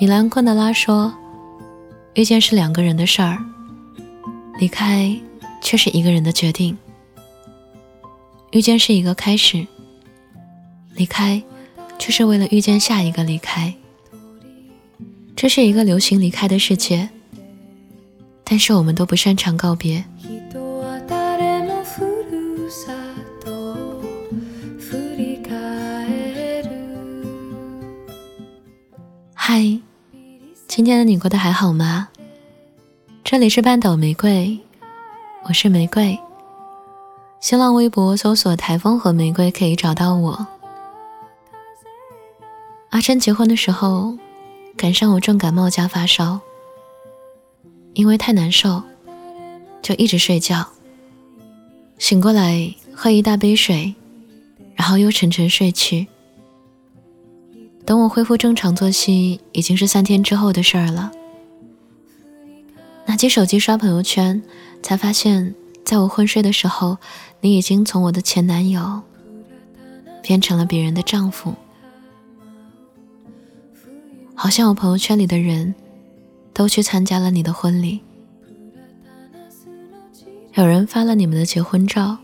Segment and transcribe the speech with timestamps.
[0.00, 1.12] 米兰昆德拉说
[2.14, 3.36] ：“遇见是两个人的事儿，
[4.60, 5.12] 离开
[5.60, 6.78] 却是一个人的决定。
[8.52, 9.66] 遇见是一个开始，
[10.94, 11.42] 离开
[11.98, 13.74] 却是为了遇见下一个离开。
[15.34, 17.08] 这是一个流行离开的世界，
[18.44, 20.04] 但是我们都不擅长告别。”
[29.34, 29.80] 嗨，
[30.78, 32.06] 今天的你过得还好吗？
[33.24, 34.56] 这里是半岛玫瑰，
[35.42, 36.16] 我是玫瑰。
[37.40, 40.46] 新浪微博搜索“台风和玫瑰”可以找到我。
[42.90, 44.16] 阿琛结婚的时候，
[44.76, 46.38] 赶上我重感冒加发烧，
[47.94, 48.80] 因为太难受，
[49.82, 50.64] 就一直睡觉。
[51.98, 53.96] 醒过来喝一大杯水，
[54.76, 56.06] 然后又沉沉睡去。
[57.88, 61.10] 等我恢复正常作息，已经是三天之后的事儿了。
[63.06, 64.42] 拿起手机刷朋友圈，
[64.82, 65.54] 才发现，
[65.86, 66.98] 在我昏睡的时候，
[67.40, 69.00] 你已经从我的前男友
[70.22, 71.54] 变成了别人的丈夫。
[74.34, 75.74] 好像我朋友圈里的人
[76.52, 78.00] 都去参加了你的婚礼，
[80.52, 82.18] 有人发了你们的结婚照，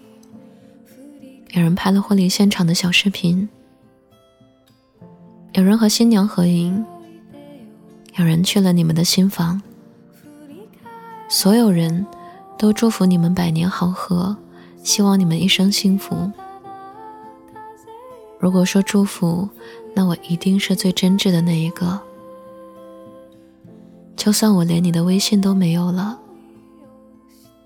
[1.52, 3.48] 有人拍了婚礼现场的小视频。
[5.54, 6.84] 有人和新娘合影，
[8.16, 9.62] 有人去了你们的新房，
[11.28, 12.04] 所有人
[12.58, 14.36] 都祝福你们百年好合，
[14.82, 16.28] 希望你们一生幸福。
[18.40, 19.48] 如果说祝福，
[19.94, 22.00] 那我一定是最真挚的那一个。
[24.16, 26.18] 就算我连你的微信都没有了，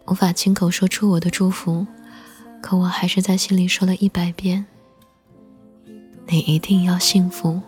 [0.09, 1.86] 无法亲口说出我的祝福，
[2.61, 4.66] 可我还是在心里说了一百遍：
[6.27, 7.59] 你一定要幸福。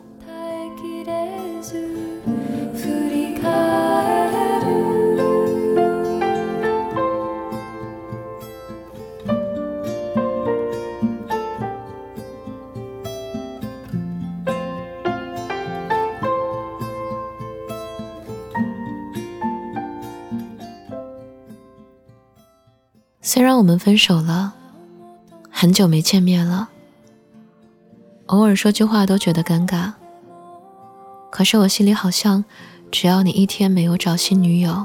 [23.32, 24.52] 虽然我们分手了，
[25.52, 26.68] 很久没见面了，
[28.26, 29.92] 偶尔说句话都觉得尴尬。
[31.30, 32.44] 可是我心里好像，
[32.90, 34.84] 只要你一天没有找新女友，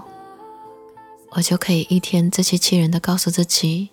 [1.31, 3.89] 我就可以一天自欺欺人的告诉自己，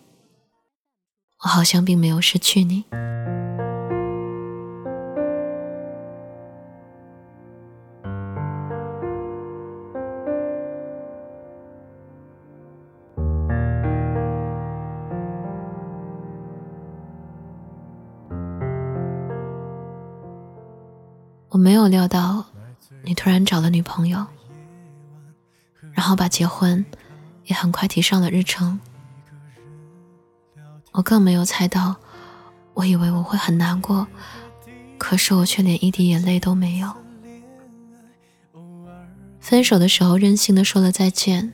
[1.45, 2.85] 我好像并没有失去你。
[21.83, 22.45] 有料到，
[23.03, 24.25] 你突然找了女朋友，
[25.93, 26.85] 然后把结婚
[27.47, 28.79] 也很快提上了日程。
[30.93, 31.97] 我更没有猜到，
[32.75, 34.07] 我以为我会很难过，
[34.97, 36.93] 可是我却连一滴眼泪都没有。
[39.41, 41.53] 分手的时候任性的说了再见，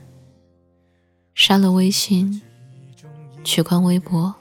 [1.33, 2.43] 删了微信，
[3.43, 4.35] 取关微博，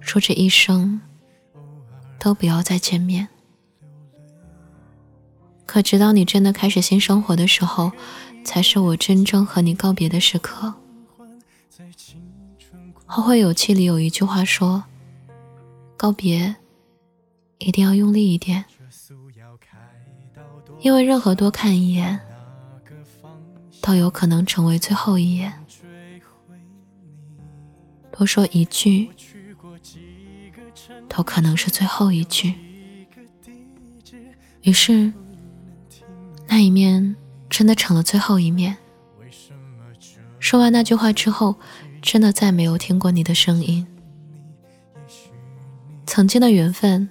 [0.00, 1.02] 说这一生
[2.18, 3.28] 都不要再见面。
[5.66, 7.90] 可直到你真的开始新生活的时候，
[8.44, 10.74] 才是我真正和你告别的时刻。
[13.06, 14.84] 后会有期里有一句话说
[15.96, 16.54] ：“告别
[17.58, 18.64] 一定要用力一点，
[20.80, 22.20] 因为任何多看一眼，
[23.80, 25.50] 都有可能成为最后一眼；
[28.12, 29.10] 多说一句，
[31.08, 32.54] 都可能是最后一句。”
[34.62, 35.12] 于是。
[36.54, 37.16] 那一面
[37.50, 38.76] 真的成了最后一面。
[40.38, 41.56] 说完那句话之后，
[42.00, 43.84] 真的再没有听过你的声音。
[46.06, 47.10] 曾经的缘分，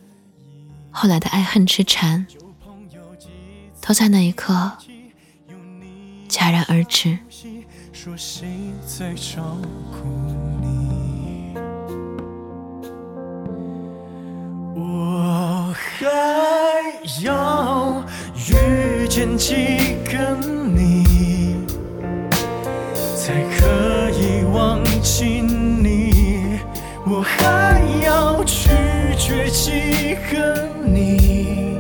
[0.91, 2.25] 后来的爱恨痴缠，
[3.81, 4.71] 都在那一刻
[6.29, 7.19] 戛然而止。
[14.73, 18.01] 我还要。
[19.13, 19.53] 遇见几
[20.11, 20.35] 个
[20.73, 21.55] 你，
[23.15, 26.57] 才可以忘记你？
[27.05, 28.69] 我还要拒
[29.15, 31.77] 绝几个你，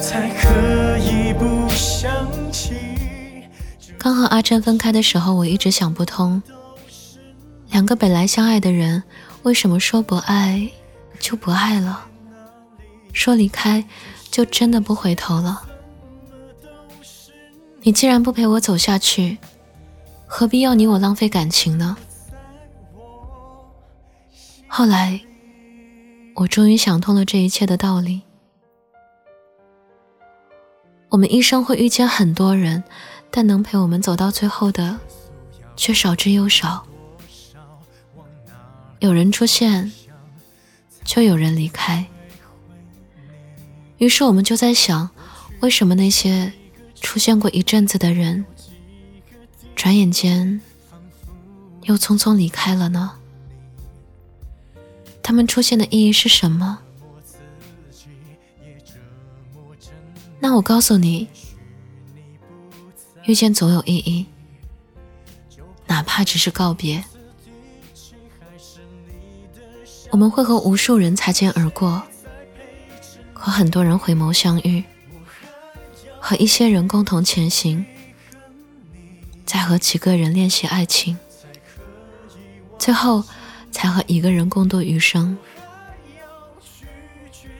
[0.00, 2.10] 才可以不想
[2.50, 2.72] 起？
[3.98, 6.42] 刚和阿珍分开的时候，我一直想不通，
[7.72, 9.02] 两个本来相爱的人，
[9.42, 10.66] 为什么说不爱
[11.20, 12.06] 就不爱了？
[13.12, 13.84] 说离开。
[14.30, 15.63] 就真的不回头了。
[17.86, 19.36] 你既然不陪我走下去，
[20.26, 21.94] 何必要你我浪费感情呢？
[24.66, 25.20] 后来，
[26.34, 28.22] 我终于想通了这一切的道理。
[31.10, 32.82] 我们一生会遇见很多人，
[33.30, 34.98] 但能陪我们走到最后的，
[35.76, 36.86] 却少之又少。
[39.00, 39.92] 有人出现，
[41.04, 42.06] 就有人离开。
[43.98, 45.10] 于是我们就在想，
[45.60, 46.50] 为什么那些
[47.04, 48.44] 出现过一阵子的人，
[49.76, 50.58] 转眼间
[51.82, 53.12] 又匆匆离开了呢？
[55.22, 56.78] 他们出现的意义是什么？
[60.40, 61.28] 那我告诉你，
[63.26, 64.26] 遇见总有意义，
[65.86, 67.04] 哪怕只是告别。
[70.10, 72.02] 我们会和无数人擦肩而过，
[73.34, 74.82] 和很多人回眸相遇，
[76.34, 77.86] 和一些人共同前行，
[79.46, 81.16] 再和几个人练习爱情，
[82.76, 83.22] 最后。
[83.70, 85.36] 才和一个人共度余生。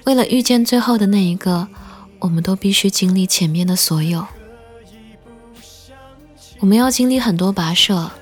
[0.04, 1.66] 为了遇见最后的那一个，
[2.20, 4.24] 我们都必须经历前面的所有。
[6.60, 8.12] 我们要经历很多跋涉，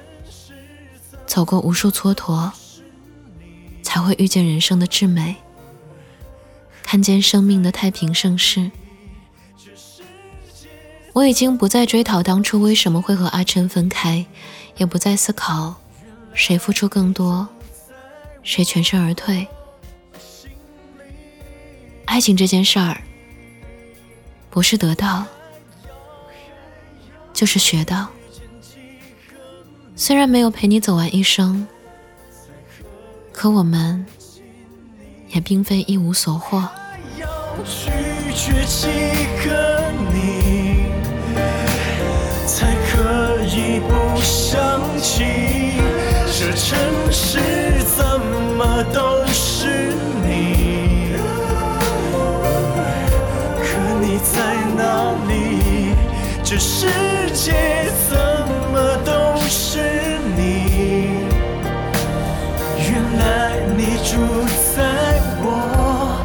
[1.27, 2.51] 走过无数蹉跎，
[3.83, 5.37] 才会遇见人生的至美，
[6.83, 8.71] 看见生命的太平盛世。
[11.13, 14.25] 我已经不再追讨当初为什么会和阿琛分开，
[14.77, 15.75] 也不再思考
[16.33, 17.47] 谁付出更多。
[18.43, 19.47] 谁全身而退？
[22.07, 23.03] 爱情这件事儿，
[24.51, 25.25] 不是得到，
[27.33, 28.09] 就是学到。
[29.95, 31.69] 虽然没有陪你走完一生，
[33.33, 34.05] 可我们
[35.29, 36.67] 也并非一无所获。
[56.53, 56.87] 这世
[57.31, 57.51] 界
[58.11, 58.19] 怎
[58.71, 59.79] 么都是
[60.37, 61.25] 你？
[62.77, 64.19] 原来你住
[64.77, 66.23] 在我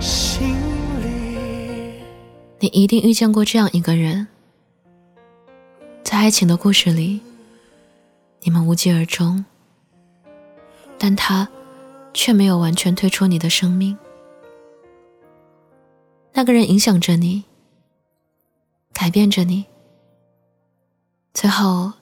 [0.00, 0.56] 心
[1.02, 2.00] 里。
[2.58, 4.28] 你一定遇见过这样一个人，
[6.04, 7.20] 在爱情的故事里，
[8.40, 9.44] 你们无疾而终，
[10.96, 11.46] 但他。
[12.12, 13.96] 却没有完全退出你的生命。
[16.32, 17.44] 那个人影响着你，
[18.92, 19.64] 改变着你，
[21.32, 21.92] 最后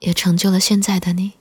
[0.00, 1.32] 也成就了现在的你。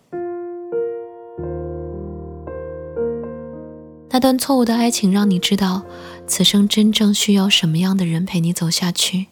[4.10, 5.84] 那段错误的爱情让你知道，
[6.28, 9.28] 此生真正需要什么样的人陪你走下去，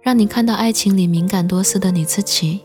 [0.00, 2.60] 让你看到爱情里敏感多思的你自己。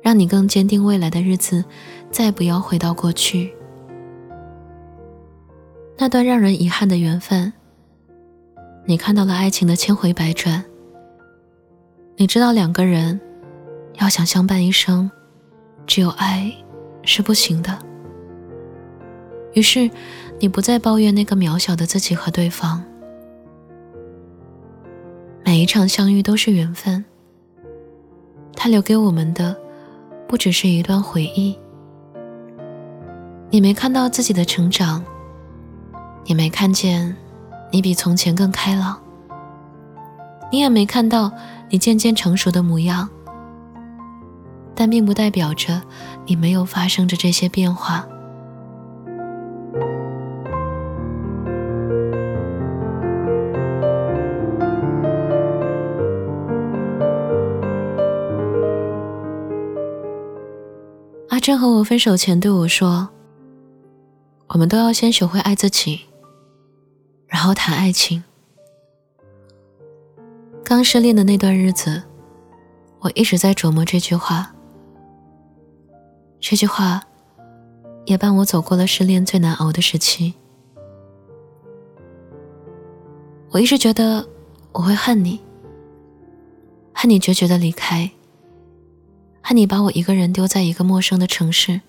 [0.00, 1.64] 让你更坚定未来的日子，
[2.10, 3.52] 再不要回到过去
[5.98, 7.52] 那段让人遗憾的缘分。
[8.88, 10.64] 你看到了爱情的千回百转，
[12.16, 13.20] 你知道两个人
[14.00, 15.10] 要想相伴一生，
[15.86, 16.50] 只有爱
[17.02, 17.78] 是不行的。
[19.52, 19.90] 于是，
[20.40, 22.82] 你不再抱怨那个渺小的自己和对方。
[25.44, 27.04] 每一场相遇都是缘分，
[28.56, 29.54] 它留给我们的。
[30.26, 31.58] 不只是一段回忆，
[33.50, 35.04] 你没看到自己的成长，
[36.24, 37.14] 也没看见
[37.70, 38.98] 你比从前更开朗，
[40.50, 41.30] 你也没看到
[41.68, 43.08] 你渐渐成熟的模样，
[44.74, 45.82] 但并不代表着
[46.26, 48.06] 你没有发生着这些变化。
[61.28, 63.10] 阿珍和我分手前对我说
[64.48, 66.00] ：“我们都要先学会爱自己，
[67.38, 68.24] 然后谈爱情。”
[70.66, 72.02] 刚失恋的那段日子，
[72.98, 74.52] 我一直在琢磨这句话。
[76.40, 77.00] 这句话
[78.06, 80.34] 也伴我走过了失恋最难熬的时期。
[83.50, 84.28] 我一直觉得
[84.72, 85.40] 我会恨你，
[86.92, 88.10] 恨你决绝的离开。
[89.40, 91.82] 恨你把我一个人丢在一个陌生的城市。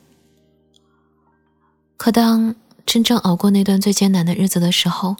[1.97, 2.53] 可当
[2.85, 5.15] 真正熬过那段最艰难的日子的时候，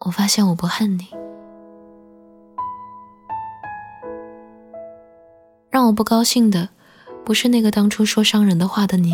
[0.00, 1.08] 我发现我不恨你。
[5.68, 6.68] 让我不高兴的，
[7.24, 9.12] 不是那个当初说伤人的话的你，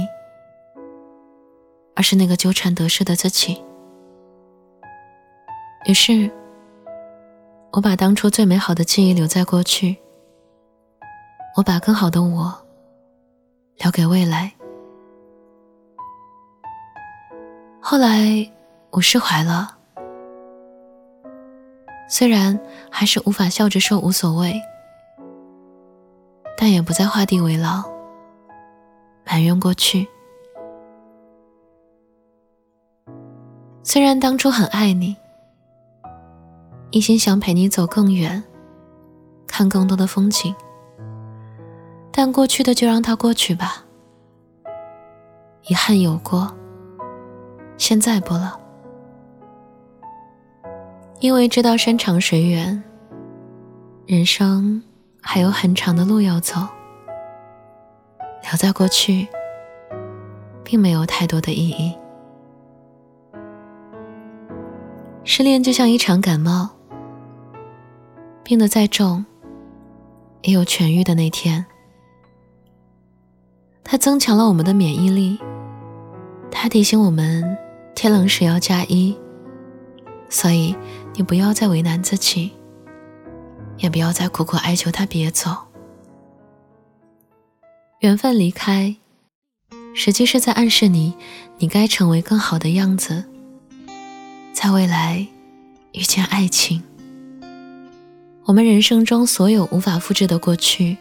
[1.97, 3.62] 而是那个纠缠得失的自己。
[5.87, 6.31] 于是，
[7.73, 9.97] 我把当初最美好的记忆留在过去，
[11.57, 12.54] 我把更好的我
[13.78, 14.52] 留给未来。
[17.84, 18.48] 后来
[18.90, 19.76] 我释怀了，
[22.08, 22.58] 虽然
[22.88, 24.54] 还是无法笑着说无所谓，
[26.56, 27.82] 但也不再画地为牢，
[29.26, 30.06] 埋怨过去。
[33.82, 35.16] 虽然当初很爱你，
[36.92, 38.40] 一心想陪你走更远，
[39.48, 40.54] 看更多的风景，
[42.12, 43.84] 但过去的就让它过去吧。
[45.64, 46.54] 遗憾有过，
[47.76, 48.58] 现在不了，
[51.20, 52.82] 因为知道山长水远，
[54.06, 54.82] 人生
[55.20, 56.60] 还有很长的路要走，
[58.44, 59.26] 留在过去，
[60.62, 61.96] 并没有太多的意义。
[65.24, 66.70] 失恋就像一场感冒，
[68.42, 69.24] 病得再重，
[70.42, 71.64] 也有痊愈的那天。
[73.84, 75.38] 它增强了我们的免疫力，
[76.52, 77.59] 它提醒我们
[77.97, 79.16] 天冷时要加衣。
[80.28, 80.76] 所以，
[81.14, 82.52] 你不要再为难自己，
[83.78, 85.50] 也不要再苦苦哀求他别走。
[87.99, 88.94] 缘分离开，
[89.94, 91.14] 实际是在暗示你，
[91.59, 93.25] 你该成为更好的样子。
[94.54, 95.26] 在未来
[95.92, 96.82] 遇见爱情，
[98.44, 100.97] 我们人生中所有无法复制的过去，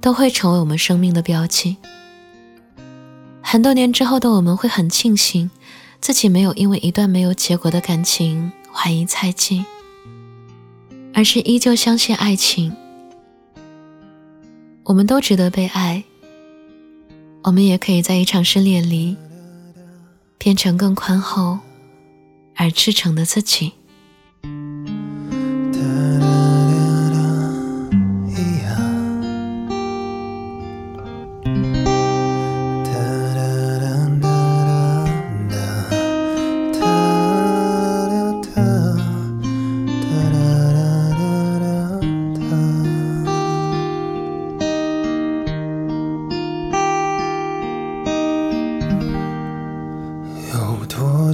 [0.00, 1.76] 都会成为我们生命的标记。
[3.56, 5.50] 很多年之后的我们会很庆幸，
[5.98, 9.64] 自己没有因为一段没有结果的感情怀疑猜忌，
[11.14, 12.76] 而是依旧相信爱情。
[14.84, 16.04] 我们都值得被爱，
[17.44, 19.16] 我们也可以在一场失恋里，
[20.36, 21.58] 变成更宽厚。
[22.56, 23.72] 而赤诚的自己。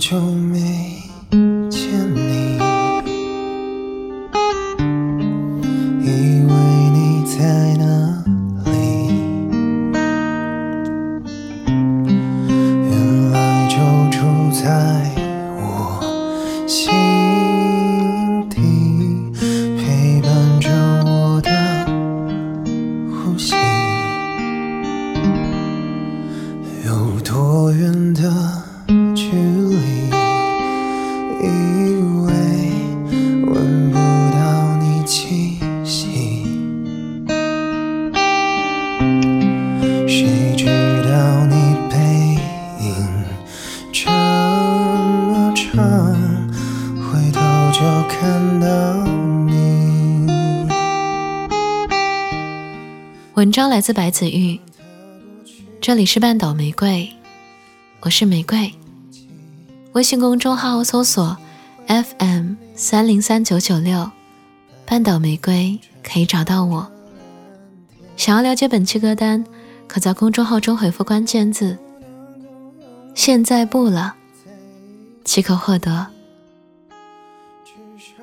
[0.03, 1.02] 就没？
[53.35, 54.61] 文章来自白子玉，
[55.81, 57.11] 这里是半岛玫瑰，
[58.01, 58.71] 我是玫瑰。
[59.93, 61.35] 微信公众号搜索
[61.87, 64.11] FM 三零三九九六，
[64.85, 66.87] 半岛玫瑰可以找到我。
[68.19, 69.43] 想要了解本期歌单，
[69.89, 71.79] 可在公众号中回复关键字
[73.17, 74.15] “现在不了”，
[75.25, 76.07] 即可获得。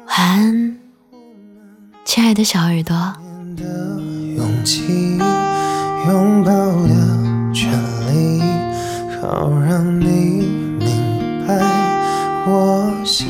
[0.06, 0.80] 晚安，
[2.06, 3.16] 亲爱的小耳朵。
[4.40, 5.18] 勇气
[6.08, 6.52] 拥抱
[6.88, 6.96] 的
[7.54, 7.70] 权
[8.08, 8.42] 利，
[9.20, 10.48] 好让你
[10.80, 11.60] 明白
[12.48, 13.28] 我心